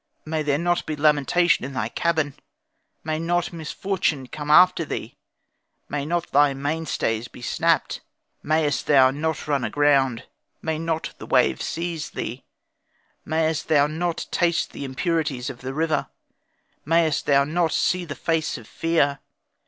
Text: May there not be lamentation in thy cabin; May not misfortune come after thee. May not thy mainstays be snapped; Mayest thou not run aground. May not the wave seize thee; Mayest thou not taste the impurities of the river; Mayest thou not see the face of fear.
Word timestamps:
May 0.25 0.41
there 0.41 0.57
not 0.57 0.87
be 0.87 0.95
lamentation 0.95 1.63
in 1.63 1.73
thy 1.73 1.87
cabin; 1.87 2.33
May 3.03 3.19
not 3.19 3.53
misfortune 3.53 4.25
come 4.25 4.49
after 4.49 4.83
thee. 4.83 5.15
May 5.89 6.07
not 6.07 6.31
thy 6.31 6.55
mainstays 6.55 7.27
be 7.27 7.43
snapped; 7.43 8.01
Mayest 8.41 8.87
thou 8.87 9.11
not 9.11 9.47
run 9.47 9.63
aground. 9.63 10.25
May 10.59 10.79
not 10.79 11.13
the 11.19 11.27
wave 11.27 11.61
seize 11.61 12.09
thee; 12.09 12.43
Mayest 13.25 13.67
thou 13.67 13.85
not 13.85 14.25
taste 14.31 14.71
the 14.71 14.85
impurities 14.85 15.51
of 15.51 15.61
the 15.61 15.71
river; 15.71 16.07
Mayest 16.83 17.27
thou 17.27 17.43
not 17.43 17.71
see 17.71 18.03
the 18.03 18.15
face 18.15 18.57
of 18.57 18.67
fear. 18.67 19.19